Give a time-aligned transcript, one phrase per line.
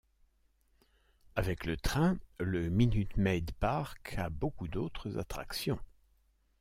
[1.35, 5.77] Avec le train, le Minute Maid Park a beaucoup d'autres attractions.